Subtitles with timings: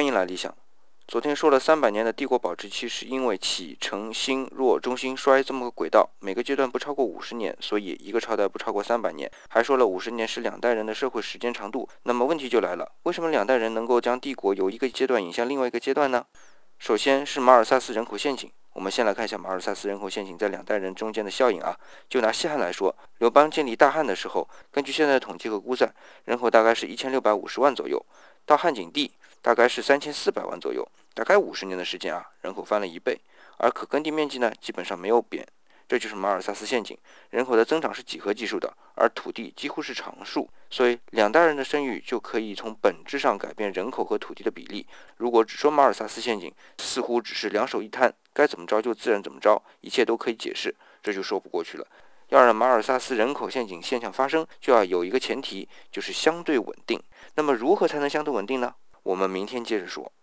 [0.00, 0.56] 欢迎来理想。
[1.06, 9.30] 昨天说了三百年的帝国保质期是因为启承兴弱中兴衰这么个轨道，每个阶段不超过五十年，所以一个朝代不超过三百年。
[9.50, 11.86] 还说了五十年是两代人的社会时间长度。
[12.04, 16.24] 那么问题就来了，为什么两代人能够将帝国由一个阶段引向另外一个阶段呢？
[16.78, 18.50] 首先是马尔萨斯人口陷阱。
[18.72, 21.76] 我们先来看一下马尔萨斯人口陷阱在两代人中间的效应啊。
[22.08, 25.94] 就拿西汉来说，刘邦建立大汉的时候，根据现在的统计和估算，
[26.24, 28.02] 人口大概是一千六百五十万左右。
[28.46, 29.12] 到汉景帝。
[29.42, 33.18] 大概是三千四百万左右，大概五十年的时间啊，人口翻了一倍，
[33.56, 35.46] 而可耕地面积呢，基本上没有变，
[35.88, 36.96] 这就是马尔萨斯陷阱。
[37.30, 44.86] 人口的增长是几何级数的，而土地几乎是常数，所以两代人的生育就可以从本质上改变人口和土地的比例。
[45.16, 51.86] 如果只说马尔萨斯陷阱，似乎只是两手一摊，该怎么着就自然怎么着，一切都可以解释，这就说不过去了。
[52.28, 57.02] 要让马尔萨斯人口陷阱现象发生，就要有一个前提，就是相对稳定。
[57.34, 58.74] 那么如何才能相对稳定呢？
[59.02, 60.12] 我们明天接着说。